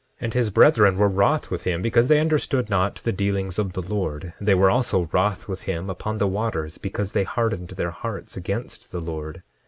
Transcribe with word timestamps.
10:14 0.15 0.17
And 0.21 0.33
his 0.33 0.49
brethren 0.49 0.97
were 0.97 1.07
wroth 1.09 1.51
with 1.51 1.61
him 1.63 1.83
because 1.83 2.07
they 2.07 2.19
understood 2.19 2.71
not 2.71 2.95
the 3.03 3.11
dealings 3.11 3.59
of 3.59 3.73
the 3.73 3.83
Lord; 3.83 4.33
they 4.41 4.55
were 4.55 4.71
also 4.71 5.07
wroth 5.11 5.47
with 5.47 5.61
him 5.61 5.91
upon 5.91 6.17
the 6.17 6.25
waters 6.25 6.79
because 6.79 7.11
they 7.11 7.23
hardened 7.23 7.67
their 7.69 7.91
hearts 7.91 8.35
against 8.35 8.91
the 8.91 8.99
Lord. 8.99 9.43